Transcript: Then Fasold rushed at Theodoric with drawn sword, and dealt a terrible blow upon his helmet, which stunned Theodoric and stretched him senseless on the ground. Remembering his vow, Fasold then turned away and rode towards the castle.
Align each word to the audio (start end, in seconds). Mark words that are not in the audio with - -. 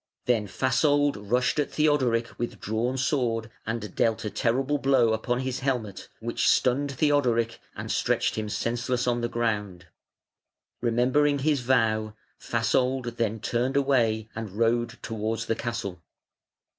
Then 0.25 0.47
Fasold 0.47 1.15
rushed 1.29 1.59
at 1.59 1.69
Theodoric 1.69 2.39
with 2.39 2.59
drawn 2.59 2.97
sword, 2.97 3.51
and 3.67 3.93
dealt 3.93 4.25
a 4.25 4.31
terrible 4.31 4.79
blow 4.79 5.13
upon 5.13 5.41
his 5.41 5.59
helmet, 5.59 6.09
which 6.19 6.49
stunned 6.49 6.93
Theodoric 6.93 7.59
and 7.75 7.91
stretched 7.91 8.33
him 8.33 8.49
senseless 8.49 9.05
on 9.05 9.21
the 9.21 9.29
ground. 9.29 9.85
Remembering 10.81 11.37
his 11.37 11.61
vow, 11.61 12.15
Fasold 12.39 13.17
then 13.17 13.39
turned 13.41 13.77
away 13.77 14.27
and 14.33 14.53
rode 14.53 14.97
towards 15.03 15.45
the 15.45 15.53
castle. 15.55 16.01